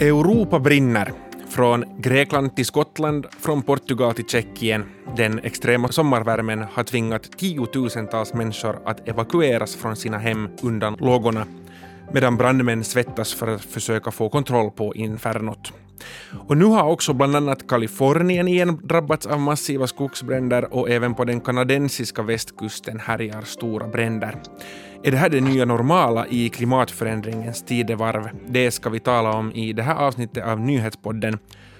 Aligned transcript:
Europa 0.00 0.58
brinner. 0.58 1.12
Från 1.48 1.84
Grekland 1.98 2.56
till 2.56 2.66
Skottland, 2.66 3.26
från 3.40 3.62
Portugal 3.62 4.14
till 4.14 4.26
Tjeckien. 4.26 4.84
Den 5.16 5.38
extrema 5.38 5.88
sommarvärmen 5.88 6.64
har 6.72 6.84
tvingat 6.84 7.38
tiotusentals 7.38 8.34
människor 8.34 8.78
att 8.84 9.08
evakueras 9.08 9.76
från 9.76 9.96
sina 9.96 10.18
hem 10.18 10.48
undan 10.62 10.96
lågorna, 11.00 11.46
medan 12.12 12.36
brandmän 12.36 12.84
svettas 12.84 13.34
för 13.34 13.48
att 13.48 13.64
försöka 13.64 14.10
få 14.10 14.28
kontroll 14.28 14.70
på 14.70 14.94
infernot. 14.94 15.72
Och 16.48 16.56
nu 16.56 16.64
har 16.64 16.84
också 16.84 17.12
bland 17.12 17.36
annat 17.36 17.68
Kalifornien 17.68 18.48
igen 18.48 18.80
drabbats 18.84 19.26
av 19.26 19.40
massiva 19.40 19.86
skogsbränder 19.86 20.74
och 20.74 20.90
även 20.90 21.14
på 21.14 21.24
den 21.24 21.40
kanadensiska 21.40 22.22
västkusten 22.22 23.00
härjar 23.00 23.42
stora 23.42 23.88
bränder. 23.88 24.42
Är 25.02 25.10
det 25.10 25.16
här 25.16 25.28
det 25.28 25.40
nya 25.40 25.64
normala 25.64 26.26
i 26.26 26.48
klimatförändringens 26.48 27.62
tidevarv? 27.62 28.28
Det 28.48 28.70
ska 28.70 28.90
vi 28.90 29.00
tala 29.00 29.32
om 29.32 29.52
i 29.52 29.72
det 29.72 29.82
här 29.82 29.94
avsnittet 29.94 30.44
av 30.44 30.60
Nyhetspodden. 30.60 31.38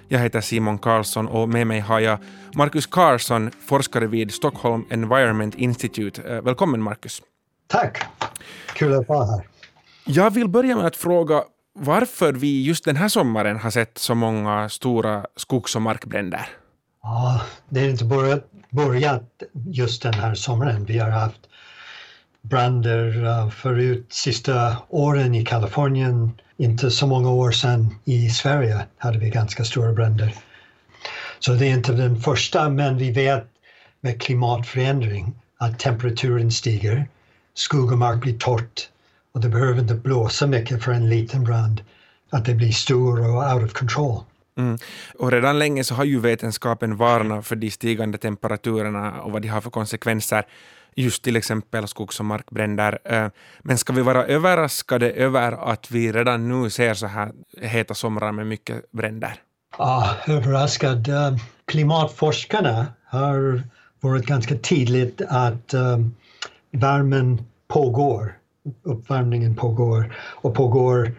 Jag 0.08 0.18
heter 0.18 0.40
Simon 0.40 0.78
Karlsson 0.78 1.28
och 1.28 1.48
med 1.48 1.66
mig 1.66 1.80
har 1.80 2.00
jag 2.00 2.18
Marcus 2.54 2.86
Carlsson, 2.86 3.50
forskare 3.66 4.06
vid 4.06 4.32
Stockholm 4.32 4.84
Environment 4.90 5.54
Institute. 5.54 6.22
Eh, 6.22 6.42
välkommen 6.42 6.82
Marcus. 6.82 7.22
Tack, 7.66 8.04
kul 8.74 8.94
att 8.94 9.08
vara 9.08 9.26
här. 9.26 9.46
Jag 10.04 10.30
vill 10.30 10.48
börja 10.48 10.76
med 10.76 10.86
att 10.86 10.96
fråga 10.96 11.42
varför 11.74 12.32
vi 12.32 12.62
just 12.62 12.84
den 12.84 12.96
här 12.96 13.08
sommaren 13.08 13.56
har 13.56 13.70
sett 13.70 13.98
så 13.98 14.14
många 14.14 14.68
stora 14.68 15.26
skogs 15.36 15.76
och 15.76 15.82
markbränder. 15.82 16.46
Ja, 17.02 17.40
det 17.68 17.80
har 17.80 17.88
inte 17.88 18.40
börjat 18.70 19.42
just 19.66 20.02
den 20.02 20.14
här 20.14 20.34
sommaren. 20.34 20.84
Vi 20.84 20.98
har 20.98 21.10
haft 21.10 21.40
bränder 22.42 23.24
eh, 23.24 23.50
förut 23.50 24.06
sista 24.08 24.76
åren 24.88 25.34
i 25.34 25.44
Kalifornien. 25.44 26.30
Inte 26.56 26.90
så 26.90 27.06
många 27.06 27.30
år 27.30 27.50
sedan 27.50 27.94
i 28.04 28.30
Sverige 28.30 28.86
hade 28.98 29.18
vi 29.18 29.30
ganska 29.30 29.64
stora 29.64 29.92
bränder. 29.92 30.34
Så 31.38 31.52
det 31.52 31.66
är 31.66 31.74
inte 31.74 31.92
den 31.92 32.20
första, 32.20 32.68
men 32.68 32.96
vi 32.96 33.10
vet 33.10 33.46
med 34.00 34.22
klimatförändring 34.22 35.34
att 35.58 35.78
temperaturen 35.78 36.50
stiger, 36.50 37.08
skog 37.54 37.92
och 37.92 37.98
mark 37.98 38.20
blir 38.20 38.38
torrt 38.38 38.88
och 39.32 39.40
det 39.40 39.48
behöver 39.48 39.80
inte 39.80 39.94
blåsa 39.94 40.46
mycket 40.46 40.84
för 40.84 40.92
en 40.92 41.08
liten 41.08 41.44
brand 41.44 41.80
att 42.30 42.44
det 42.44 42.54
blir 42.54 42.72
stor 42.72 43.20
och 43.20 43.54
out 43.54 43.64
of 43.64 43.72
control. 43.72 44.20
Mm. 44.58 44.78
Och 45.18 45.32
redan 45.32 45.58
länge 45.58 45.84
så 45.84 45.94
har 45.94 46.04
ju 46.04 46.20
vetenskapen 46.20 46.96
varnat 46.96 47.46
för 47.46 47.56
de 47.56 47.70
stigande 47.70 48.18
temperaturerna 48.18 49.20
och 49.20 49.32
vad 49.32 49.42
de 49.42 49.48
har 49.48 49.60
för 49.60 49.70
konsekvenser 49.70 50.44
just 50.94 51.22
till 51.22 51.36
exempel 51.36 51.88
skogs 51.88 52.20
och 52.20 52.26
markbränder. 52.26 52.98
Eh, 53.04 53.28
men 53.62 53.78
ska 53.78 53.92
vi 53.92 54.02
vara 54.02 54.24
överraskade 54.24 55.10
över 55.10 55.72
att 55.72 55.90
vi 55.90 56.12
redan 56.12 56.48
nu 56.48 56.70
ser 56.70 56.94
så 56.94 57.06
här 57.06 57.32
heta 57.60 57.94
somrar 57.94 58.32
med 58.32 58.46
mycket 58.46 58.92
bränder? 58.92 59.34
Ja, 59.78 60.16
överraskad. 60.26 61.08
Eh, 61.08 61.36
klimatforskarna 61.64 62.86
har 63.04 63.62
varit 64.00 64.26
ganska 64.26 64.56
tydligt 64.56 65.20
att 65.28 65.74
um, 65.74 66.14
värmen 66.70 67.44
pågår, 67.68 68.34
uppvärmningen 68.82 69.56
pågår 69.56 70.16
och 70.18 70.54
pågår 70.54 71.14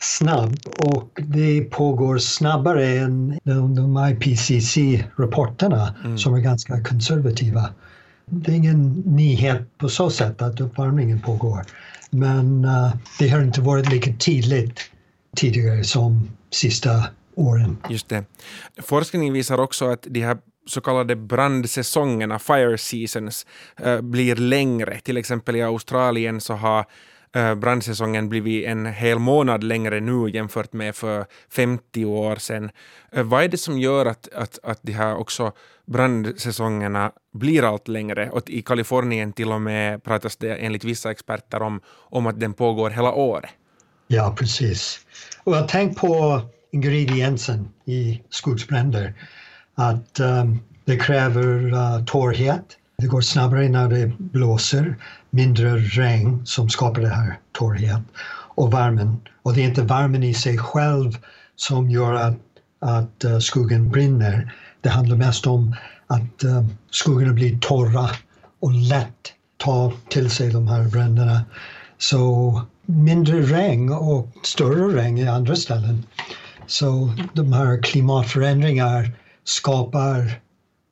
snabbt 0.00 0.66
och 0.66 1.20
det 1.22 1.60
pågår 1.60 2.18
snabbare 2.18 2.86
än 2.86 3.38
de, 3.44 3.74
de 3.74 3.98
IPCC-rapporterna 3.98 5.94
mm. 6.04 6.18
som 6.18 6.34
är 6.34 6.40
ganska 6.40 6.84
konservativa 6.84 7.70
det 8.30 8.52
är 8.52 8.56
ingen 8.56 8.92
nyhet 8.92 9.78
på 9.78 9.88
så 9.88 10.10
sätt 10.10 10.42
att 10.42 10.60
uppvärmningen 10.60 11.20
pågår. 11.20 11.62
Men 12.10 12.64
uh, 12.64 12.94
det 13.18 13.28
har 13.28 13.42
inte 13.42 13.60
varit 13.60 13.90
lika 13.90 14.12
tydligt 14.12 14.80
tidigare 15.36 15.84
som 15.84 16.30
sista 16.50 17.04
åren. 17.34 17.76
Just 17.90 18.08
det. 18.08 18.24
Forskningen 18.82 19.32
visar 19.32 19.58
också 19.58 19.84
att 19.84 20.06
de 20.10 20.20
här 20.20 20.38
så 20.66 20.80
kallade 20.80 21.16
brandsäsongerna, 21.16 22.38
fire 22.38 22.78
seasons, 22.78 23.46
eh, 23.76 24.00
blir 24.00 24.36
längre. 24.36 25.00
Till 25.00 25.16
exempel 25.16 25.56
i 25.56 25.62
Australien 25.62 26.40
så 26.40 26.54
har 26.54 26.84
eh, 27.34 27.54
brandsäsongen 27.54 28.28
blivit 28.28 28.66
en 28.66 28.86
hel 28.86 29.18
månad 29.18 29.64
längre 29.64 30.00
nu 30.00 30.30
jämfört 30.30 30.72
med 30.72 30.96
för 30.96 31.26
50 31.50 32.04
år 32.04 32.36
sedan. 32.36 32.70
Eh, 33.12 33.22
vad 33.22 33.44
är 33.44 33.48
det 33.48 33.58
som 33.58 33.78
gör 33.78 34.06
att, 34.06 34.28
att, 34.34 34.58
att 34.62 34.78
de 34.82 34.92
här 34.92 35.16
också 35.16 35.52
brandsäsongerna 35.86 37.12
blir 37.32 37.62
allt 37.62 37.88
längre 37.88 38.30
och 38.30 38.50
i 38.50 38.62
Kalifornien 38.62 39.32
till 39.32 39.52
och 39.52 39.60
med 39.60 40.04
pratas 40.04 40.36
det 40.36 40.54
enligt 40.54 40.84
vissa 40.84 41.10
experter 41.10 41.62
om, 41.62 41.80
om 41.88 42.26
att 42.26 42.40
den 42.40 42.54
pågår 42.54 42.90
hela 42.90 43.12
året. 43.12 43.50
Ja, 44.06 44.34
precis. 44.38 45.00
Och 45.44 45.56
jag 45.56 45.68
tänk 45.68 45.98
på 45.98 46.40
ingrediensen 46.72 47.68
i 47.84 48.22
skogsbränder. 48.30 49.14
Att 49.76 50.20
um, 50.20 50.60
det 50.84 50.96
kräver 50.96 51.72
uh, 51.72 52.04
torrhet. 52.04 52.64
Det 52.98 53.06
går 53.06 53.20
snabbare 53.20 53.68
när 53.68 53.88
det 53.88 54.12
blåser. 54.18 54.96
Mindre 55.30 55.76
regn 55.76 56.46
som 56.46 56.68
skapar 56.68 57.00
det 57.00 57.08
här 57.08 57.38
torrhet. 57.52 58.00
Och 58.54 58.72
värmen. 58.72 59.20
Och 59.42 59.54
det 59.54 59.60
är 59.60 59.68
inte 59.68 59.82
värmen 59.82 60.22
i 60.22 60.34
sig 60.34 60.58
själv 60.58 61.18
som 61.56 61.90
gör 61.90 62.14
att, 62.14 62.38
att 62.80 63.24
uh, 63.24 63.38
skogen 63.38 63.90
brinner 63.90 64.52
det 64.86 64.88
handlar 64.88 65.16
mest 65.16 65.46
om 65.46 65.76
att 66.06 66.44
eh, 66.44 66.58
uh, 66.58 66.66
skogarna 66.90 67.32
blir 67.32 67.58
torra 67.58 68.10
och 68.60 68.72
lätt 68.72 69.32
tar 69.56 69.92
till 70.08 70.30
sig 70.30 70.50
de 70.50 70.68
här 70.68 70.84
bränderna. 70.84 71.44
Så 71.98 72.62
mindre 72.86 73.40
regn 73.40 73.92
och 73.92 74.28
större 74.42 75.02
regn 75.02 75.18
i 75.18 75.28
andra 75.28 75.56
ställen. 75.56 76.04
Så 76.66 77.14
de 77.32 77.52
här 77.52 77.82
klimatförändringarna 77.82 79.04
skapar 79.46 80.40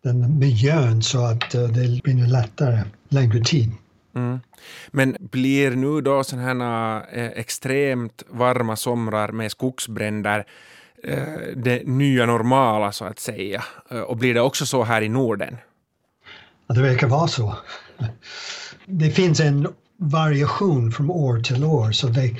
den 0.02 0.38
miljön 0.38 1.02
så 1.02 1.24
att 1.24 1.54
uh, 1.54 1.68
det 1.68 2.02
blir 2.02 2.26
lättare 2.26 2.80
längre 3.08 3.40
tid. 3.40 3.72
Mm. 4.16 4.40
Men 4.90 5.16
blir 5.20 5.70
nu 5.70 6.00
då 6.00 6.24
sådana 6.24 6.64
här 6.64 7.06
eh, 7.12 7.30
extremt 7.34 8.22
varma 8.28 8.76
somrar 8.76 9.32
med 9.32 9.50
skogsbränder 9.50 10.44
Eh, 11.06 11.56
det 11.56 11.86
nya 11.86 12.26
normala 12.26 12.92
så 12.92 13.04
att 13.04 13.18
säga? 13.18 13.64
Eh, 13.90 14.00
och 14.00 14.16
blir 14.16 14.34
det 14.34 14.40
också 14.40 14.66
så 14.66 14.84
här 14.84 15.02
i 15.02 15.08
Norden? 15.08 15.56
Ja, 16.66 16.74
det 16.74 16.82
verkar 16.82 17.06
vara 17.06 17.28
så. 17.28 17.56
Det 18.86 19.10
finns 19.10 19.40
en 19.40 19.68
variation 19.96 20.92
från 20.92 21.10
år 21.10 21.40
till 21.40 21.64
år 21.64 21.92
så 21.92 22.06
det 22.06 22.36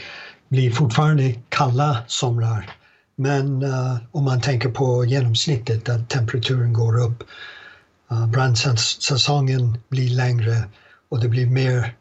blir 0.49 0.71
fortfarande 0.71 1.35
kalla 1.49 1.99
somrar. 2.07 2.71
Men 3.17 3.63
uh, 3.63 3.97
om 4.11 4.25
man 4.25 4.41
tänker 4.41 4.69
på 4.69 5.05
genomsnittet 5.05 5.89
att 5.89 6.09
temperaturen 6.09 6.73
går 6.73 7.01
upp, 7.01 7.25
uh, 8.13 8.27
brandsäsongen 8.27 9.79
blir 9.89 10.11
längre 10.11 10.65
och 11.09 11.21
det 11.21 11.29
blir 11.29 11.47
mer, 11.47 11.95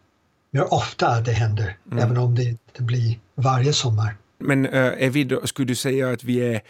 mer 0.52 0.74
ofta 0.74 1.22
det 1.22 1.32
händer, 1.32 1.78
mm. 1.92 2.04
även 2.04 2.18
om 2.18 2.36
det 2.36 2.44
inte 2.44 2.84
blir 2.84 3.20
varje 3.36 3.74
sommar. 3.74 4.16
Men 4.40 4.66
äh, 4.66 5.06
är 5.06 5.10
vi 5.10 5.24
då, 5.24 5.48
skulle 5.48 5.68
du 5.68 5.76
säga 5.76 6.10
att 6.10 6.24
vi 6.24 6.38
är 6.40 6.62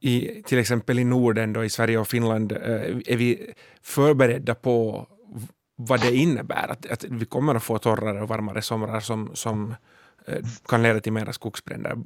i, 0.00 0.42
till 0.46 0.58
exempel 0.58 0.98
i 0.98 1.04
Norden, 1.04 1.52
då, 1.52 1.64
i 1.64 1.68
Sverige 1.68 1.98
och 1.98 2.08
Finland, 2.08 2.52
är 2.52 3.16
vi 3.16 3.52
förberedda 3.82 4.54
på 4.54 5.06
vad 5.76 6.00
det 6.00 6.16
innebär? 6.16 6.68
Att, 6.68 6.90
att 6.90 7.04
vi 7.04 7.24
kommer 7.24 7.54
att 7.54 7.62
få 7.62 7.78
torrare 7.78 8.22
och 8.22 8.28
varmare 8.28 8.62
somrar 8.62 9.00
som, 9.00 9.30
som 9.34 9.74
Eh, 10.26 10.44
kan 10.66 10.82
leda 10.82 11.00
till 11.00 11.12
mera 11.12 11.32
skogsbränder. 11.32 11.96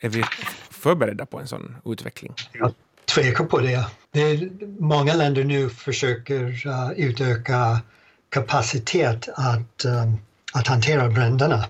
Är 0.00 0.08
vi 0.08 0.24
förberedda 0.70 1.26
på 1.26 1.38
en 1.38 1.48
sån 1.48 1.76
utveckling? 1.84 2.34
Jag 2.52 2.74
tvekar 3.14 3.44
på 3.44 3.58
det. 3.58 3.86
det 4.10 4.20
är, 4.20 4.50
många 4.80 5.14
länder 5.14 5.44
nu 5.44 5.68
försöker 5.68 6.66
uh, 6.66 6.92
utöka 6.96 7.80
kapacitet 8.28 9.28
att, 9.34 9.84
um, 9.84 10.18
att 10.52 10.66
hantera 10.66 11.08
bränderna 11.08 11.64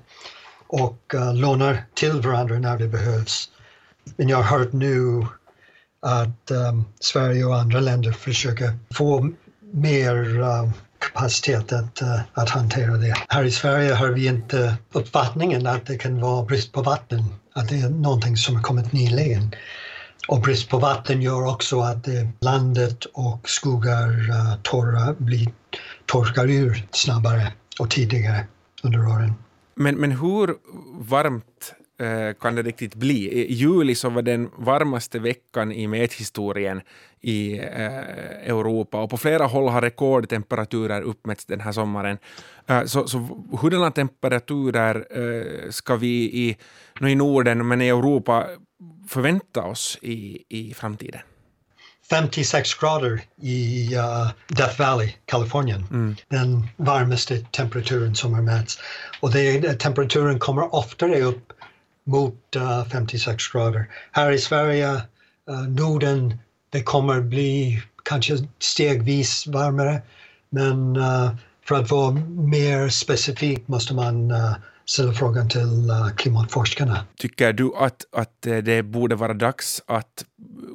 och 0.66 1.14
uh, 1.14 1.34
lånar 1.34 1.84
till 1.94 2.20
varandra 2.20 2.58
när 2.58 2.78
det 2.78 2.88
behövs. 2.88 3.50
Men 4.16 4.28
jag 4.28 4.36
har 4.36 4.58
hört 4.58 4.72
nu 4.72 5.26
att 6.00 6.50
um, 6.50 6.84
Sverige 7.00 7.44
och 7.44 7.56
andra 7.56 7.80
länder 7.80 8.12
försöker 8.12 8.78
få 8.94 9.30
mer 9.72 10.40
uh, 10.40 10.70
kapacitet 11.12 11.72
att, 11.72 12.02
uh, 12.02 12.20
att 12.32 12.50
hantera 12.50 12.96
det. 12.96 13.14
Här 13.28 13.44
i 13.44 13.50
Sverige 13.50 13.94
har 13.94 14.08
vi 14.08 14.26
inte 14.26 14.74
uppfattningen 14.92 15.66
att 15.66 15.86
det 15.86 15.98
kan 15.98 16.20
vara 16.20 16.44
brist 16.44 16.72
på 16.72 16.82
vatten, 16.82 17.24
att 17.52 17.68
det 17.68 17.80
är 17.80 17.88
någonting 17.88 18.36
som 18.36 18.56
har 18.56 18.62
kommit 18.62 18.92
nyligen. 18.92 19.54
Och 20.28 20.40
brist 20.40 20.68
på 20.68 20.78
vatten 20.78 21.22
gör 21.22 21.46
också 21.46 21.80
att 21.80 22.08
eh, 22.08 22.14
landet 22.40 23.04
och 23.04 23.48
skogar 23.48 24.08
uh, 24.08 24.54
torra, 24.62 25.14
blir, 25.18 25.48
torkar 26.06 26.50
ur 26.50 26.86
snabbare 26.92 27.52
och 27.80 27.90
tidigare 27.90 28.46
under 28.82 29.06
åren. 29.06 29.34
Men, 29.74 29.96
men 29.96 30.10
hur 30.10 30.54
varmt 31.00 31.74
kan 32.40 32.54
det 32.54 32.62
riktigt 32.62 32.94
bli. 32.94 33.28
I 33.28 33.52
juli 33.54 33.94
så 33.94 34.10
var 34.10 34.22
den 34.22 34.50
varmaste 34.56 35.18
veckan 35.18 35.72
i 35.72 35.86
mäthistorien 35.86 36.80
i 37.20 37.58
eh, 37.58 38.48
Europa 38.48 39.00
och 39.00 39.10
på 39.10 39.16
flera 39.16 39.46
håll 39.46 39.68
har 39.68 39.82
rekordtemperaturer 39.82 41.02
uppmätts 41.02 41.44
den 41.44 41.60
här 41.60 41.72
sommaren. 41.72 42.18
Eh, 42.66 42.84
så, 42.84 43.08
så 43.08 43.18
hurdana 43.60 43.90
temperaturer 43.90 45.06
eh, 45.10 45.70
ska 45.70 45.96
vi 45.96 46.24
i, 46.24 46.56
i 47.08 47.14
Norden 47.14 47.68
men 47.68 47.82
i 47.82 47.88
Europa 47.88 48.46
förvänta 49.08 49.62
oss 49.62 49.98
i, 50.02 50.44
i 50.48 50.74
framtiden? 50.74 51.20
56 52.10 52.74
grader 52.74 53.20
i 53.42 53.94
uh, 53.96 54.30
Death 54.46 54.80
Valley, 54.80 55.12
Kalifornien. 55.24 55.84
Mm. 55.90 56.16
Den 56.28 56.68
varmaste 56.76 57.38
temperaturen 57.38 58.14
som 58.14 58.34
har 58.34 58.42
mätts. 58.42 58.78
Och 59.20 59.32
det, 59.32 59.74
temperaturen 59.74 60.38
kommer 60.38 60.74
oftare 60.74 61.22
upp 61.22 61.52
mot 62.08 62.56
uh, 62.56 62.84
56 62.84 63.48
grader. 63.52 63.90
Här 64.12 64.32
i 64.32 64.38
Sverige, 64.38 64.92
uh, 65.50 65.68
Norden, 65.68 66.38
det 66.70 66.82
kommer 66.82 67.20
bli 67.20 67.82
kanske 68.04 68.36
stegvis 68.58 69.46
varmare. 69.46 70.02
Men 70.50 70.96
uh, 70.96 71.30
för 71.68 71.74
att 71.74 71.90
vara 71.90 72.10
mer 72.30 72.88
specifik 72.88 73.68
måste 73.68 73.94
man 73.94 74.32
ställa 74.86 75.12
frågan 75.12 75.48
till 75.48 75.92
klimatforskarna. 76.16 77.06
Tycker 77.16 77.52
du 77.52 77.72
att, 77.76 78.04
att 78.12 78.42
det 78.42 78.82
borde 78.82 79.16
vara 79.16 79.34
dags 79.34 79.82
att 79.86 80.24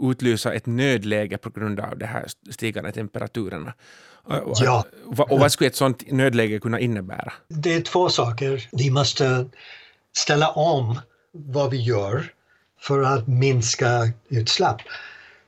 utlysa 0.01 0.53
ett 0.53 0.65
nödläge 0.65 1.37
på 1.37 1.49
grund 1.49 1.79
av 1.79 1.97
de 1.97 2.05
här 2.05 2.25
stigande 2.51 2.91
temperaturerna? 2.91 3.73
Ja. 4.61 4.85
Och 5.29 5.39
vad 5.39 5.51
skulle 5.51 5.67
ett 5.67 5.75
sådant 5.75 6.11
nödläge 6.11 6.59
kunna 6.59 6.79
innebära? 6.79 7.33
Det 7.47 7.73
är 7.73 7.81
två 7.81 8.09
saker. 8.09 8.69
Vi 8.71 8.89
måste 8.89 9.45
ställa 10.17 10.49
om 10.49 10.99
vad 11.33 11.71
vi 11.71 11.77
gör 11.77 12.31
för 12.81 13.03
att 13.03 13.27
minska 13.27 14.11
utsläpp. 14.29 14.77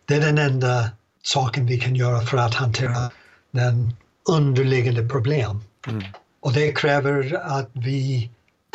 Det 0.05 0.15
är 0.15 0.19
den 0.19 0.37
enda 0.37 0.89
saken 1.23 1.65
vi 1.65 1.79
kan 1.79 1.95
göra 1.95 2.21
för 2.21 2.37
att 2.37 2.53
hantera 2.53 3.11
den 3.51 3.95
underliggande 4.29 5.09
problem. 5.09 5.63
Mm. 5.87 6.03
Och 6.39 6.53
det 6.53 6.71
kräver 6.71 7.41
att 7.43 7.69
vi 7.73 8.29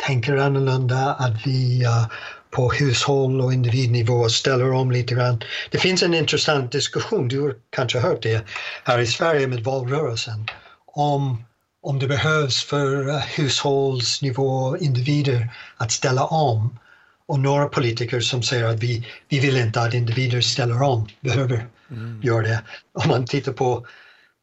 tänker 0.07 0.37
annorlunda, 0.37 1.13
att 1.13 1.47
vi 1.47 1.85
uh, 1.85 2.07
på 2.51 2.71
hushåll 2.71 3.41
och 3.41 3.53
individnivå 3.53 4.29
ställer 4.29 4.71
om 4.71 4.91
lite 4.91 5.15
grann. 5.15 5.43
Det 5.71 5.77
finns 5.77 6.03
en 6.03 6.13
intressant 6.13 6.71
diskussion, 6.71 7.27
du 7.27 7.41
har 7.41 7.55
kanske 7.69 7.99
hört 7.99 8.23
det, 8.23 8.45
här 8.83 8.99
i 8.99 9.07
Sverige 9.07 9.47
med 9.47 9.63
valrörelsen 9.63 10.45
om 10.85 11.43
om 11.83 11.99
det 11.99 12.07
behövs 12.07 12.63
för 12.63 13.07
uh, 13.07 13.17
hushållsnivå, 13.17 14.77
individer 14.77 15.49
att 15.77 15.91
ställa 15.91 16.25
om 16.25 16.77
och 17.31 17.39
några 17.39 17.67
politiker 17.67 18.19
som 18.19 18.43
säger 18.43 18.65
att 18.65 18.83
vi, 18.83 19.07
vi 19.29 19.39
vill 19.39 19.57
inte 19.57 19.81
att 19.81 19.93
individer 19.93 20.41
ställer 20.41 20.81
om, 20.81 21.07
behöver 21.21 21.67
mm. 21.91 22.21
göra 22.23 22.41
det. 22.41 22.61
Om 22.93 23.07
man 23.07 23.25
tittar 23.25 23.51
på, 23.51 23.85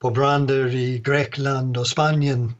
på 0.03 0.11
bränder 0.11 0.75
i 0.75 0.99
Grekland 0.99 1.77
och 1.77 1.87
Spanien 1.87 2.55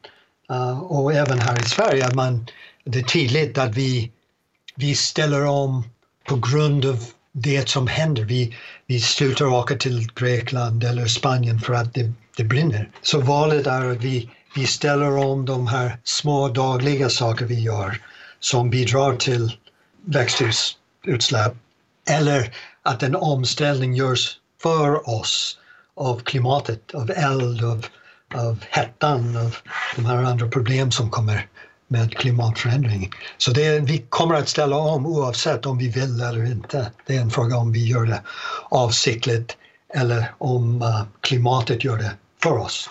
uh, 0.51 0.79
och 0.79 1.13
även 1.13 1.39
här 1.39 1.61
i 1.61 1.65
Sverige, 1.65 2.13
man, 2.13 2.45
det 2.83 2.99
är 2.99 3.03
tydligt 3.03 3.57
att 3.57 3.75
vi, 3.75 4.11
vi 4.75 4.95
ställer 4.95 5.45
om 5.45 5.83
på 6.27 6.35
grund 6.35 6.85
av 6.85 7.03
det 7.31 7.69
som 7.69 7.87
händer. 7.87 8.23
Vi, 8.23 8.55
vi 8.87 8.99
slutar 8.99 9.45
åka 9.45 9.75
till 9.75 10.07
Grekland 10.15 10.83
eller 10.83 11.05
Spanien 11.05 11.59
för 11.59 11.73
att 11.73 11.93
det, 11.93 12.11
det 12.37 12.43
brinner. 12.43 12.89
Så 13.01 13.21
valet 13.21 13.67
är 13.67 13.91
att 13.91 14.03
vi, 14.03 14.29
vi 14.55 14.67
ställer 14.67 15.17
om 15.17 15.45
de 15.45 15.67
här 15.67 15.97
små 16.03 16.47
dagliga 16.49 17.09
saker 17.09 17.45
vi 17.45 17.59
gör 17.59 18.01
som 18.39 18.69
bidrar 18.69 19.15
till 19.15 19.51
växthusutsläpp 20.13 21.53
eller 22.09 22.55
att 22.83 23.03
en 23.03 23.15
omställning 23.15 23.93
görs 23.93 24.37
för 24.61 25.09
oss 25.09 25.57
av 25.95 26.19
klimatet, 26.19 26.93
av 26.93 27.11
eld, 27.11 27.63
av, 27.63 27.85
av 28.35 28.63
hettan, 28.69 29.37
av 29.37 29.55
de 29.95 30.05
här 30.05 30.23
andra 30.23 30.47
problem 30.47 30.91
som 30.91 31.09
kommer 31.09 31.47
med 31.87 32.17
klimatförändring. 32.17 33.11
Så 33.37 33.51
det, 33.51 33.79
vi 33.79 34.05
kommer 34.09 34.35
att 34.35 34.49
ställa 34.49 34.77
om 34.77 35.05
oavsett 35.05 35.65
om 35.65 35.77
vi 35.77 35.89
vill 35.89 36.21
eller 36.21 36.45
inte. 36.45 36.91
Det 37.05 37.15
är 37.15 37.21
en 37.21 37.31
fråga 37.31 37.57
om 37.57 37.71
vi 37.71 37.87
gör 37.87 38.05
det 38.05 38.21
avsiktligt 38.69 39.57
eller 39.93 40.33
om 40.37 40.81
uh, 40.81 41.03
klimatet 41.21 41.83
gör 41.83 41.97
det 41.97 42.11
för 42.43 42.57
oss. 42.57 42.89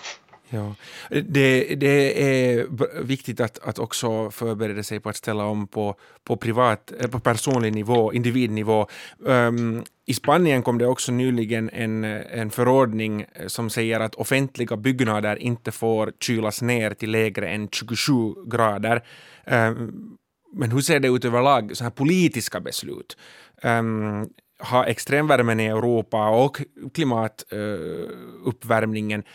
Ja. 0.49 0.75
Det, 1.09 1.75
det 1.75 2.23
är 2.23 2.67
viktigt 3.03 3.39
att, 3.39 3.59
att 3.59 3.79
också 3.79 4.31
förbereda 4.31 4.83
sig 4.83 4.99
på 4.99 5.09
att 5.09 5.15
ställa 5.15 5.45
om 5.45 5.67
på, 5.67 5.95
på, 6.23 6.37
privat, 6.37 6.91
eh, 6.99 7.07
på 7.07 7.19
personlig 7.19 7.73
nivå, 7.73 8.13
individnivå. 8.13 8.87
Um, 9.19 9.83
I 10.05 10.13
Spanien 10.13 10.63
kom 10.63 10.77
det 10.77 10.87
också 10.87 11.11
nyligen 11.11 11.69
en, 11.69 12.03
en 12.03 12.51
förordning 12.51 13.25
eh, 13.33 13.47
som 13.47 13.69
säger 13.69 13.99
att 13.99 14.15
offentliga 14.15 14.77
byggnader 14.77 15.35
inte 15.35 15.71
får 15.71 16.13
kylas 16.19 16.61
ner 16.61 16.93
till 16.93 17.11
lägre 17.11 17.49
än 17.49 17.69
27 17.69 18.13
grader. 18.51 19.03
Um, 19.45 20.17
men 20.53 20.71
hur 20.71 20.81
ser 20.81 20.99
det 20.99 21.07
ut 21.07 21.25
överlag, 21.25 21.77
så 21.77 21.83
här 21.83 21.91
politiska 21.91 22.59
beslut? 22.59 23.17
Ehm, 23.61 24.03
um, 24.03 24.29
har 24.61 24.85
extremvärmen 24.85 25.59
i 25.59 25.65
Europa 25.65 26.29
och 26.29 26.61
klimatuppvärmningen 26.93 29.19
eh, 29.19 29.25
uh, 29.25 29.31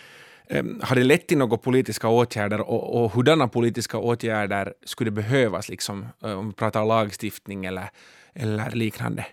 Ehm, 0.49 0.81
har 0.83 0.97
det 0.97 1.05
lett 1.05 1.27
till 1.27 1.39
några 1.39 1.57
politiska 1.57 2.09
åtgärder 2.09 2.61
och, 2.61 3.05
och 3.05 3.13
hurdana 3.13 3.49
politiska 3.49 3.99
åtgärder 3.99 4.73
skulle 4.85 5.11
behövas, 5.11 5.69
liksom, 5.69 6.07
eh, 6.25 6.33
om 6.33 6.49
vi 6.49 6.55
pratar 6.55 6.85
lagstiftning 6.85 7.65
eller, 7.65 7.91
eller 8.35 8.71
liknande? 8.71 9.27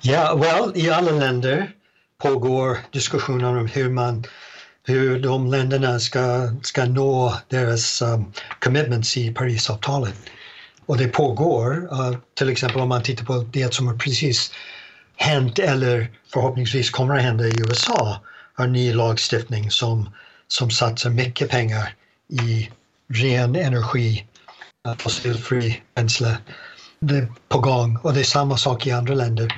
Ja, 0.00 0.36
well, 0.36 0.72
i 0.74 0.90
alla 0.90 1.10
länder 1.10 1.70
pågår 2.22 2.78
diskussioner 2.92 3.58
om 3.58 3.66
hur 3.66 3.90
man 3.90 4.24
hur 4.86 5.20
de 5.20 5.46
länderna 5.46 5.98
ska, 5.98 6.50
ska 6.62 6.84
nå 6.84 7.34
deras 7.48 8.02
um, 8.02 8.32
commitments 8.60 9.16
i 9.16 9.34
Parisavtalet. 9.34 10.14
Och 10.86 10.98
det 10.98 11.08
pågår, 11.08 11.76
uh, 11.92 12.16
till 12.34 12.48
exempel 12.48 12.80
om 12.80 12.88
man 12.88 13.02
tittar 13.02 13.24
på 13.24 13.46
det 13.52 13.74
som 13.74 13.86
har 13.86 13.96
precis 13.96 14.52
hänt 15.16 15.58
eller 15.58 16.10
förhoppningsvis 16.32 16.90
kommer 16.90 17.16
att 17.16 17.22
hända 17.22 17.44
i 17.44 17.52
USA 17.60 18.20
har 18.56 18.66
ny 18.66 18.92
lagstiftning 18.92 19.70
som, 19.70 20.10
som 20.48 20.70
satsar 20.70 21.10
mycket 21.10 21.50
pengar 21.50 21.94
i 22.28 22.70
ren 23.08 23.56
energi, 23.56 24.26
eh, 24.86 24.94
fossilfri 24.94 25.82
bränsle. 25.94 26.38
Det 27.00 27.16
är 27.16 27.28
på 27.48 27.58
gång 27.58 27.96
och 27.96 28.14
det 28.14 28.20
är 28.20 28.24
samma 28.24 28.56
sak 28.56 28.86
i 28.86 28.90
andra 28.90 29.14
länder. 29.14 29.54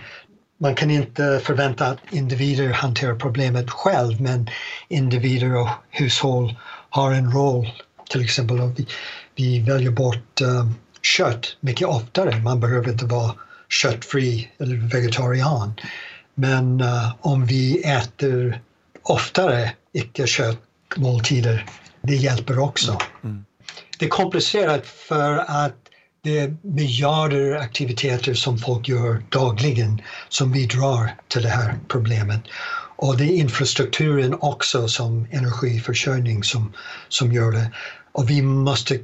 Man 0.61 0.75
kan 0.75 0.91
inte 0.91 1.41
förvänta 1.45 1.87
att 1.87 1.99
individer 2.11 2.69
hanterar 2.69 3.15
problemet 3.15 3.71
själv 3.71 4.21
men 4.21 4.49
individer 4.89 5.57
och 5.57 5.69
hushåll 5.91 6.55
har 6.91 7.13
en 7.13 7.33
roll. 7.33 7.69
Till 8.11 8.25
exempel 8.25 8.73
vi, 8.77 8.87
vi 9.35 9.61
väljer 9.61 9.91
bort 9.91 10.41
um, 10.41 10.75
kött 11.03 11.57
mycket 11.61 11.89
oftare. 11.89 12.37
Man 12.37 12.61
behöver 12.61 12.89
inte 12.91 13.05
vara 13.05 13.35
köttfri 13.69 14.51
eller 14.59 14.77
vegetarian. 14.77 15.73
Men 16.35 16.81
uh, 16.81 17.15
om 17.21 17.47
vi 17.47 17.83
äter 17.83 18.61
oftare 19.09 19.73
icke-köttmåltider, 19.93 21.67
det 22.03 22.17
hjälper 22.17 22.59
också. 22.59 22.99
Mm. 23.25 23.45
Det 23.99 24.05
är 24.05 24.11
komplicerat 24.11 24.87
för 24.87 25.39
att 25.39 25.75
det 26.23 26.39
är 26.39 26.57
miljarder 26.63 27.57
aktiviteter 27.57 28.35
som 28.35 28.59
folk 28.59 28.89
gör 28.89 29.23
dagligen 29.29 30.03
som 30.29 30.53
bidrar 30.53 31.15
till 31.29 31.43
det 31.43 31.49
här 31.49 31.79
problemet. 31.89 32.41
Och 32.97 33.17
det 33.17 33.25
är 33.25 33.37
infrastrukturen 33.37 34.37
också 34.41 34.89
som 34.89 35.27
energiförsörjning 35.31 36.45
som, 36.45 36.73
som 37.09 37.33
gör 37.33 37.53
det. 37.53 37.71
Och 38.13 38.31
vi 38.31 38.43
måste 38.43 38.99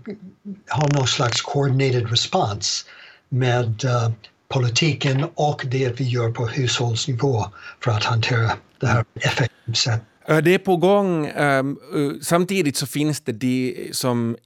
ha 0.71 0.89
någon 0.89 1.09
slags 1.09 1.43
coordinated 1.43 2.11
response 2.11 2.85
med 3.29 3.85
uh, 3.85 4.11
politiken 4.49 5.27
och 5.35 5.63
det 5.67 6.01
vi 6.01 6.05
gör 6.05 6.31
på 6.31 6.47
hushållsnivå 6.47 7.45
för 7.81 7.91
att 7.91 8.05
hantera 8.05 8.53
det 8.81 8.87
här 8.87 9.05
effektivt 9.15 9.77
sätt. 9.77 10.03
Det 10.27 10.55
är 10.55 10.59
på 10.59 10.77
gång. 10.77 11.27
Ehm, 11.27 11.79
samtidigt 12.23 12.77
så 12.77 12.87
finns 12.87 13.21
det 13.21 13.33
de 13.33 13.89
som 13.93 14.37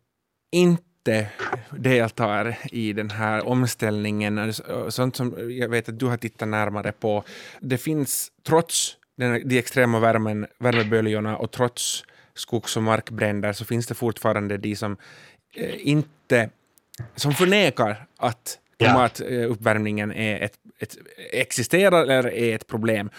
inte 0.53 1.27
deltar 1.71 2.59
i 2.73 2.93
den 2.93 3.11
här 3.11 3.47
omställningen. 3.47 4.53
Sånt 4.89 5.17
som 5.17 5.35
jag 5.51 5.69
vet 5.69 5.89
att 5.89 5.99
du 5.99 6.07
har 6.07 6.17
tittat 6.17 6.49
närmare 6.49 6.93
på. 6.93 7.25
Det 7.61 7.79
finns, 7.79 8.33
trots 8.47 8.97
den, 9.17 9.49
de 9.49 9.59
extrema 9.59 10.01
värmen, 10.01 10.47
värmeböljorna 10.59 11.37
och 11.37 11.51
trots 11.51 12.05
skogs 12.35 12.77
och 12.77 12.83
markbränder, 12.83 13.53
så 13.53 13.65
finns 13.65 13.87
det 13.87 13.95
fortfarande 13.95 14.57
de 14.57 14.77
som 14.77 14.97
eh, 15.57 15.89
inte 15.89 16.51
som 17.17 17.35
förnekar 17.35 18.07
att 18.17 18.59
klimatuppvärmningen 18.79 20.13
är 20.13 20.41
ett, 20.41 20.53
ett, 20.79 20.97
existerar 21.33 22.03
eller 22.03 22.35
är 22.35 22.55
ett 22.55 22.67
problem. 22.67 23.11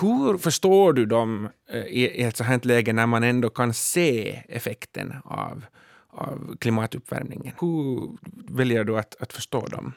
Hur 0.00 0.38
förstår 0.38 0.92
du 0.92 1.06
dem 1.06 1.48
eh, 1.72 1.80
i 1.80 2.22
ett 2.22 2.36
sådant 2.36 2.64
läge 2.64 2.92
när 2.92 3.06
man 3.06 3.24
ändå 3.24 3.50
kan 3.50 3.74
se 3.74 4.42
effekten 4.48 5.14
av, 5.24 5.64
av 6.10 6.56
klimatuppvärmningen? 6.60 7.54
Hur 7.60 8.08
väljer 8.56 8.84
du 8.84 8.98
att, 8.98 9.16
att 9.20 9.32
förstå 9.32 9.66
dem? 9.66 9.92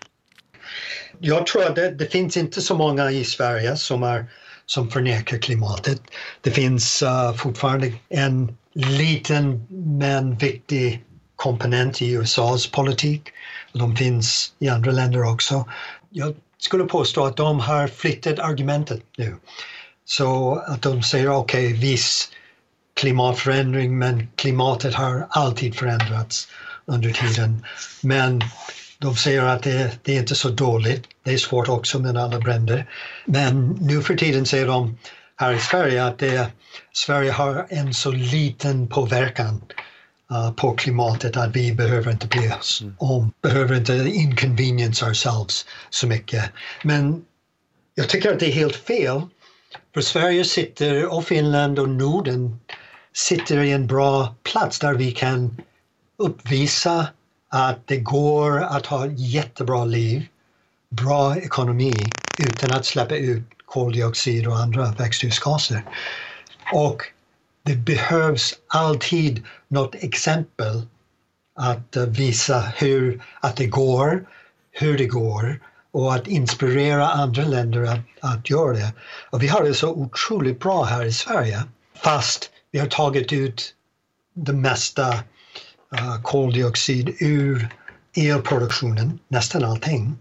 Jag 1.20 1.48
tror 1.48 1.64
att 1.66 1.76
det, 1.76 1.92
det, 1.92 2.06
finns 2.06 2.38
inte 2.38 2.62
så 2.62 2.78
många 2.78 3.12
i 3.12 3.24
Sverige 3.24 3.76
som, 3.76 4.04
är, 4.04 4.26
som 4.66 4.90
förnekar 4.90 5.38
klimatet. 5.38 6.02
Det 6.42 6.52
finns 6.52 7.04
uh, 7.04 7.34
fortfarande 7.34 7.94
en 8.10 8.58
liten 8.74 9.66
men 10.00 10.38
viktig 10.38 11.04
komponent 11.40 12.02
i 12.02 12.12
USAs 12.12 12.68
politik. 12.68 13.22
De 13.74 13.96
finns 13.96 14.54
i 14.60 14.70
andra 14.70 14.92
länder 14.92 15.24
också. 15.24 15.66
Jag 16.10 16.36
skulle 16.58 16.84
påstå 16.84 17.26
att 17.26 17.38
de 17.38 17.60
har 17.60 17.88
flyttat 17.88 18.40
argumentet 18.40 19.02
nu. 19.18 19.36
Så 20.06 20.56
att 20.68 20.82
de 20.82 21.04
säger 21.04 21.30
okej, 21.30 21.68
okay, 21.68 21.80
viss 21.80 22.32
klimatförändring 22.94 23.98
men 23.98 24.28
klimatet 24.36 24.94
har 24.94 25.28
alltid 25.30 25.76
förändrats 25.76 26.48
under 26.86 27.12
tiden. 27.12 27.66
Men 28.02 28.42
de 29.00 29.16
säger 29.16 29.44
att 29.44 29.64
det, 29.64 30.00
det, 30.04 30.16
är 30.16 30.20
inte 30.20 30.36
så 30.36 30.50
dåligt. 30.50 31.04
Det 31.24 31.34
är 31.34 31.38
svårt 31.38 31.70
också 31.70 32.00
med 32.00 32.18
alla 32.18 32.40
bränder. 32.40 32.86
Men 33.26 33.70
nu 33.70 34.02
för 34.02 34.16
tiden 34.16 34.46
säger 34.46 34.68
de 34.68 34.98
här 35.36 35.54
i 35.54 35.60
Sverige 35.60 36.06
att 36.06 36.20
det, 36.20 36.48
Sverige 36.94 37.32
har 37.32 37.66
en 37.70 37.94
så 37.94 38.12
liten 38.12 38.88
påverkan 38.88 39.56
uh, 39.56 39.79
på 40.56 40.74
klimatet 40.74 41.38
att 41.38 41.56
vi 41.56 41.74
behöver 41.74 42.12
inte 42.12 42.28
bry 42.28 42.52
oss 42.52 42.82
mm. 42.82 42.96
om, 42.98 43.32
behöver 43.42 43.76
inte 43.76 43.94
inconvenience 43.94 45.06
ourselves 45.06 45.66
så 45.90 46.08
mycket. 46.08 46.52
Men 46.84 47.26
jag 47.96 48.10
tycker 48.10 48.34
att 48.34 48.40
det 48.40 48.48
är 48.48 48.52
helt 48.52 48.76
fel. 48.76 49.22
För 49.94 50.02
Sverige 50.02 50.44
sitter, 50.44 51.14
och 51.14 51.26
Finland 51.26 51.80
och 51.80 51.90
Norden 51.90 52.60
sitter 53.14 53.64
i 53.64 53.72
en 53.72 53.88
bra 53.88 54.36
plats 54.44 54.80
där 54.80 54.94
vi 54.94 55.12
kan 55.12 55.62
uppvisa 56.18 57.08
att 57.50 57.88
det 57.88 57.98
går 57.98 58.64
att 58.64 58.86
ha 58.86 59.06
ett 59.06 59.20
jättebra 59.20 59.86
liv, 59.86 60.26
bra 60.90 61.38
ekonomi 61.38 61.94
utan 62.40 62.72
att 62.72 62.86
släppa 62.86 63.16
ut 63.16 63.44
koldioxid 63.66 64.48
och 64.48 64.58
andra 64.58 64.92
växthusgaser. 64.92 65.84
Och 66.74 67.04
det 67.64 67.76
behövs 67.76 68.54
alltid 68.68 69.44
något 69.68 69.96
exempel 69.96 70.88
att 71.56 71.96
eh, 71.96 72.06
visa 72.06 72.60
hur 72.60 73.24
att 73.40 73.56
det 73.56 73.68
går, 73.68 74.28
hur 74.72 74.98
det 74.98 75.06
går 75.06 75.60
och 75.92 76.16
att 76.16 76.28
inspirera 76.28 77.10
andra 77.10 77.44
länder 77.44 77.84
att, 77.84 78.00
att 78.22 78.50
göra 78.50 78.74
det. 78.74 78.94
Och 79.30 79.44
vi 79.44 79.48
har 79.48 79.64
det 79.64 79.74
så 79.74 79.90
otroligt 79.90 80.60
bra 80.60 80.84
här 80.84 81.06
i 81.06 81.12
Sverige 81.12 81.64
fast 81.96 82.50
vi 82.72 82.80
har 82.80 82.88
tagit 82.88 83.34
ut 83.34 83.74
det 84.34 84.54
mesta 84.54 85.14
uh, 85.94 86.22
koldioxid 86.24 87.16
ur 87.20 87.70
elproduktionen, 88.18 89.20
nästan 89.28 89.64
allting 89.64 90.18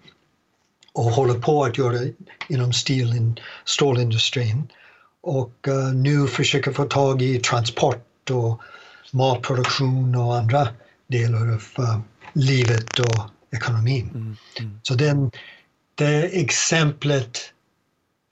och 0.92 1.04
håller 1.04 1.34
på 1.34 1.64
att 1.64 1.78
göra 1.78 1.92
det 1.92 2.12
inom 2.48 2.72
stålindustrin 3.64 4.68
och 5.28 5.68
uh, 5.68 5.92
nu 5.94 6.26
försöker 6.26 6.72
få 6.72 6.84
tag 6.84 7.22
i 7.22 7.38
transport 7.38 8.30
och 8.30 8.60
matproduktion 9.12 10.14
och 10.14 10.36
andra 10.36 10.68
delar 11.06 11.40
av 11.40 11.84
uh, 11.84 11.98
livet 12.32 12.98
och 12.98 13.30
ekonomin. 13.50 14.10
Mm, 14.14 14.36
mm. 14.60 14.80
Så 14.82 14.94
den, 14.94 15.30
det 15.94 16.40
exemplet 16.40 17.38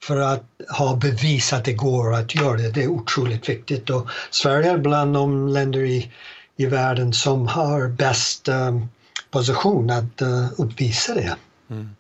för 0.03 0.17
att 0.17 0.45
ha 0.79 0.97
bevis 0.97 1.53
att 1.53 1.65
det 1.65 1.73
går 1.73 2.15
att 2.15 2.35
göra 2.35 2.57
det, 2.57 2.71
det 2.71 2.83
är 2.83 2.89
otroligt 2.89 3.49
viktigt. 3.49 3.91
Och 3.91 4.09
Sverige 4.31 4.71
är 4.71 4.79
bland 4.79 5.15
de 5.15 5.49
länder 5.49 5.81
i, 5.81 6.13
i 6.57 6.67
världen 6.67 7.13
som 7.13 7.47
har 7.47 7.89
bäst 7.89 8.49
um, 8.49 8.89
position 9.31 9.91
att 9.91 10.23
uh, 10.23 10.49
uppvisa 10.57 11.15
det. 11.15 11.37
Mm. 11.71 11.91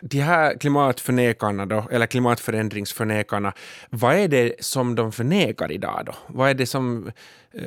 De 0.00 0.20
här 0.20 0.58
klimatförnekarna 0.58 1.66
då, 1.66 1.88
eller 1.90 2.06
klimatförändringsförnekarna, 2.06 3.52
vad 3.90 4.14
är 4.14 4.28
det 4.28 4.64
som 4.64 4.94
de 4.94 5.12
förnekar 5.12 5.72
idag 5.72 6.02
då? 6.06 6.14
Vad 6.26 6.50
är 6.50 6.54
det 6.54 6.66
som 6.66 7.06
eh, 7.54 7.62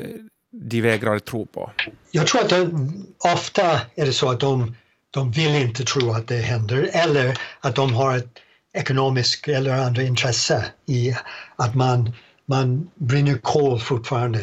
de 0.51 0.81
vägrar 0.81 1.19
tro 1.19 1.45
på? 1.45 1.71
Jag 2.11 2.27
tror 2.27 2.41
att 2.41 2.49
de, 2.49 3.05
ofta 3.33 3.81
är 3.95 4.05
det 4.05 4.13
så 4.13 4.29
att 4.29 4.39
de, 4.39 4.75
de 5.11 5.31
vill 5.31 5.55
inte 5.55 5.83
tro 5.83 6.11
att 6.11 6.27
det 6.27 6.37
händer 6.37 6.89
eller 6.93 7.39
att 7.59 7.75
de 7.75 7.93
har 7.93 8.17
ett 8.17 8.39
ekonomiskt 8.73 9.47
eller 9.47 9.71
andra 9.71 10.01
intresse 10.01 10.65
i 10.85 11.15
att 11.55 11.75
man, 11.75 12.13
man 12.45 12.89
brinner 12.95 13.37
kol 13.37 13.79
fortfarande 13.79 14.39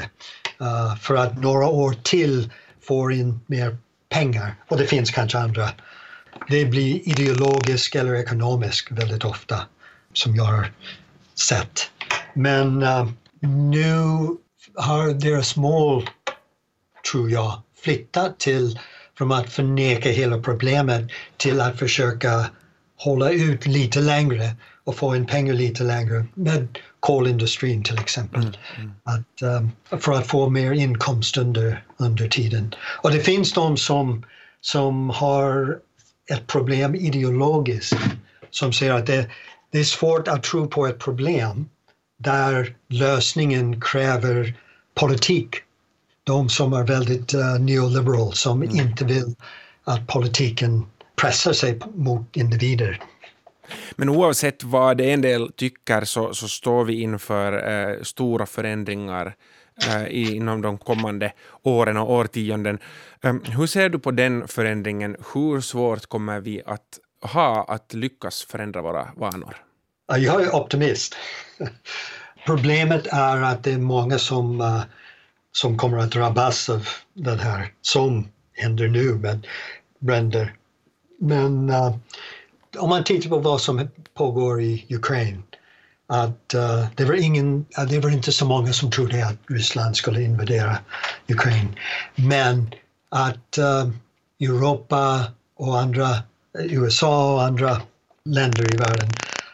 uh, 0.61 0.97
för 0.97 1.15
att 1.15 1.43
några 1.43 1.67
år 1.67 1.97
till 2.03 2.51
få 2.89 3.11
in 3.11 3.41
mer 3.47 3.77
pengar. 4.09 4.55
Och 4.69 4.77
det 4.77 4.87
finns 4.87 5.11
kanske 5.11 5.39
andra 5.39 5.71
det 6.49 6.65
blir 6.65 7.09
ideologisk 7.09 7.95
eller 7.95 8.15
ekonomisk 8.15 8.93
väldigt 8.93 9.25
ofta 9.25 9.61
som 10.13 10.37
jag 10.37 10.45
har 10.45 10.73
sett. 11.35 11.91
Men 12.35 12.83
uh, 12.83 13.09
nu 13.41 13.97
har 14.75 15.21
deras 15.21 15.57
mål, 15.57 16.11
tror 17.11 17.31
jag, 17.31 17.63
flyttat 17.85 18.39
till 18.39 18.79
från 19.19 19.33
att 19.33 19.53
förneka 19.53 20.11
hela 20.11 20.39
problemet 20.39 21.11
till 21.37 21.61
att 21.61 21.79
försöka 21.79 22.51
hålla 22.97 23.31
ut 23.31 23.67
lite 23.67 24.01
längre 24.01 24.57
och 24.85 24.97
få 24.97 25.17
in 25.17 25.27
pengar 25.27 25.55
lite 25.55 25.85
längre 25.85 26.27
med 26.35 26.79
kolindustrin 27.01 27.83
till 27.83 27.99
exempel. 27.99 28.41
Mm, 28.41 28.55
mm. 28.77 28.93
Att, 29.03 29.43
um, 29.43 30.01
för 30.01 30.13
att 30.13 30.27
få 30.27 30.49
mer 30.49 30.73
inkomst 30.73 31.37
under, 31.37 31.85
under 31.97 32.29
tiden. 32.29 32.75
Och 33.03 33.11
det 33.11 33.21
finns 33.21 33.53
de 33.53 33.77
som, 33.77 34.27
som 34.61 35.11
har 35.11 35.79
ett 36.31 36.47
problem 36.47 36.95
ideologiskt 36.95 37.97
som 38.51 38.73
säger 38.73 38.93
att 38.93 39.07
det, 39.07 39.31
det 39.71 39.79
är 39.79 39.85
svårt 39.85 40.29
att 40.29 40.43
tro 40.43 40.69
på 40.69 40.87
ett 40.87 40.99
problem 40.99 41.69
där 42.19 42.77
lösningen 42.89 43.81
kräver 43.81 44.55
politik. 44.95 45.57
De 46.25 46.49
som 46.49 46.73
är 46.73 46.83
väldigt 46.83 47.35
uh, 47.35 47.59
neoliberal, 47.61 48.33
som 48.33 48.63
mm. 48.63 48.77
inte 48.77 49.05
vill 49.05 49.35
att 49.85 50.07
politiken 50.07 50.87
pressar 51.17 51.53
sig 51.53 51.81
mot 51.95 52.37
individer. 52.37 53.01
Men 53.97 54.09
oavsett 54.09 54.65
vad 54.65 55.01
en 55.01 55.21
del 55.21 55.53
tycker 55.53 56.05
så, 56.05 56.35
så 56.35 56.49
står 56.49 56.85
vi 56.85 57.01
inför 57.01 57.53
eh, 57.71 58.03
stora 58.03 58.47
förändringar 58.47 59.35
Eh, 59.83 60.35
inom 60.35 60.63
de 60.63 60.79
kommande 60.79 61.33
åren 61.63 61.97
och 61.97 62.13
årtionden. 62.13 62.79
Um, 63.23 63.43
hur 63.45 63.67
ser 63.67 63.89
du 63.89 63.99
på 63.99 64.11
den 64.11 64.49
förändringen? 64.49 65.17
Hur 65.35 65.61
svårt 65.61 66.07
kommer 66.07 66.41
vi 66.41 66.63
att 66.67 66.99
ha 67.23 67.65
att 67.69 67.95
lyckas 67.95 68.43
förändra 68.43 68.83
våra 68.83 69.09
vanor? 69.17 69.57
Jag 70.07 70.43
är 70.43 70.55
optimist. 70.55 71.17
Problemet 72.47 73.07
är 73.07 73.43
att 73.43 73.65
det 73.65 73.73
är 73.73 73.79
många 73.79 74.19
som, 74.19 74.61
uh, 74.61 74.83
som 75.53 75.79
kommer 75.79 75.99
att 75.99 76.11
drabbas 76.11 76.69
av 76.69 76.89
det 77.15 77.37
här 77.37 77.73
som 77.83 78.29
händer 78.53 78.89
nu 78.89 79.15
med 79.15 79.47
bränder. 79.99 80.55
Men 81.21 81.71
uh, 81.71 81.97
om 82.79 82.89
man 82.89 83.05
tittar 83.05 83.31
på 83.31 83.39
vad 83.39 83.61
som 83.61 83.89
pågår 84.15 84.63
i 84.63 84.87
Ukraina 84.91 85.43
att 86.07 86.55
uh, 86.55 86.87
det, 86.95 87.05
var 87.05 87.15
ingen, 87.15 87.67
uh, 87.79 87.85
det 87.85 87.99
var 87.99 88.11
inte 88.11 88.33
så 88.33 88.47
många 88.47 88.73
som 88.73 88.91
trodde 88.91 89.27
att 89.27 89.37
Ryssland 89.49 89.97
skulle 89.97 90.23
invadera 90.23 90.79
Ukraina. 91.29 91.71
Men 92.15 92.71
att 93.09 93.59
uh, 93.59 93.91
Europa 94.41 95.25
och 95.57 95.81
andra, 95.81 96.11
eh, 96.59 96.65
USA 96.71 97.35
och 97.35 97.43
andra 97.43 97.83
länder 98.25 98.75
i 98.75 98.77
världen 98.77 99.11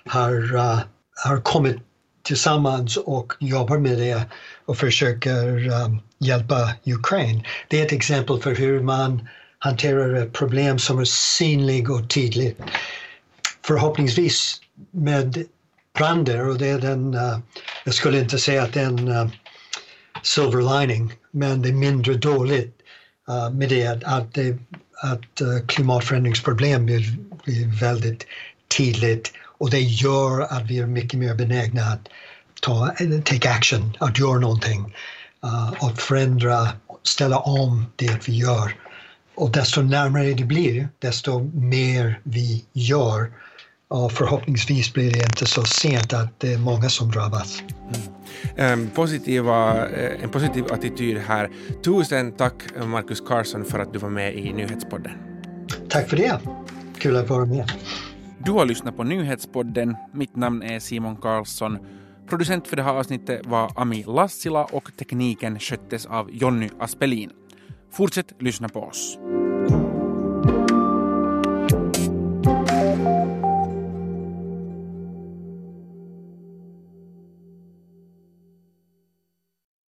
har, 0.06 0.54
uh, 0.54 0.80
har 1.24 1.40
kommit 1.40 1.76
tillsammans 2.22 2.96
och 2.96 3.32
jobbar 3.40 3.78
med 3.78 3.98
det 3.98 4.24
och 4.64 4.76
försöker 4.76 5.68
um, 5.68 6.00
hjälpa 6.18 6.72
Ukraina. 6.86 7.42
Det 7.68 7.80
är 7.80 7.86
ett 7.86 7.92
exempel 7.92 8.40
för 8.40 8.54
hur 8.54 8.80
man 8.80 9.28
hanterar 9.58 10.14
ett 10.14 10.32
problem 10.32 10.78
som 10.78 10.98
är 10.98 11.04
synligt 11.04 11.90
och 11.90 12.10
tydligt. 12.10 12.60
Förhoppningsvis 13.66 14.60
med 14.90 15.44
brander 16.00 16.48
och 16.48 16.58
det 16.58 16.68
är 16.68 16.78
den, 16.78 17.14
uh, 17.14 17.38
jag 17.84 17.94
skulle 17.94 18.18
inte 18.18 18.38
säga 18.38 18.62
att 18.62 18.72
det 18.72 18.80
är 18.80 18.86
en 18.86 19.08
uh, 19.08 19.28
silver 20.22 20.80
lining, 20.80 21.12
men 21.30 21.62
det 21.62 21.68
är 21.68 21.72
mindre 21.72 22.14
dåligt 22.14 22.76
uh, 23.28 23.50
med 23.50 23.68
det 23.68 24.02
att, 24.04 24.34
det, 24.34 24.58
att 25.02 25.42
uh, 25.42 25.66
klimatförändringsproblem 25.66 26.86
blir, 26.86 27.16
blir 27.44 27.80
väldigt 27.80 28.26
tydligt 28.76 29.32
och 29.58 29.70
det 29.70 29.80
gör 29.80 30.40
att 30.40 30.70
vi 30.70 30.78
är 30.78 30.86
mycket 30.86 31.18
mer 31.18 31.34
benägna 31.34 31.82
att 31.82 32.08
ta 32.62 32.94
take 33.24 33.50
action, 33.50 33.96
att 33.98 34.18
göra 34.18 34.38
någonting 34.38 34.94
uh, 35.44 35.94
förändra, 35.94 36.68
ställa 37.02 37.38
om 37.38 37.86
det 37.96 38.28
vi 38.28 38.36
gör. 38.36 38.76
Och 39.34 39.50
desto 39.50 39.82
närmare 39.82 40.34
det 40.34 40.44
blir, 40.44 40.88
desto 40.98 41.50
mer 41.54 42.20
vi 42.24 42.64
gör 42.72 43.32
och 43.90 44.12
förhoppningsvis 44.12 44.92
blir 44.92 45.10
det 45.10 45.18
inte 45.18 45.46
så 45.46 45.64
sent 45.64 46.12
att 46.12 46.40
det 46.40 46.52
är 46.52 46.58
många 46.58 46.88
som 46.88 47.10
drabbas. 47.10 47.62
Mm. 48.56 48.90
Positiva, 48.90 49.88
eh, 49.88 50.24
en 50.24 50.30
positiv 50.30 50.64
attityd 50.72 51.18
här. 51.18 51.50
Tusen 51.84 52.32
tack 52.32 52.54
Marcus 52.86 53.20
Carson 53.20 53.64
för 53.64 53.78
att 53.78 53.92
du 53.92 53.98
var 53.98 54.10
med 54.10 54.34
i 54.34 54.52
Nyhetspodden. 54.52 55.12
Tack 55.88 56.08
för 56.08 56.16
det. 56.16 56.40
Kul 56.98 57.16
att 57.16 57.28
vara 57.28 57.44
med. 57.44 57.72
Du 58.38 58.52
har 58.52 58.66
lyssnat 58.66 58.96
på 58.96 59.04
Nyhetspodden. 59.04 59.96
Mitt 60.14 60.36
namn 60.36 60.62
är 60.62 60.80
Simon 60.80 61.16
Karlsson. 61.16 61.78
Producent 62.28 62.68
för 62.68 62.76
det 62.76 62.82
här 62.82 62.94
avsnittet 62.94 63.46
var 63.46 63.72
Ami 63.76 64.04
Lassila 64.06 64.64
och 64.64 64.90
tekniken 64.98 65.58
sköttes 65.58 66.06
av 66.06 66.30
Jonny 66.30 66.68
Aspelin. 66.80 67.30
Fortsätt 67.92 68.32
lyssna 68.38 68.68
på 68.68 68.80
oss. 68.80 69.18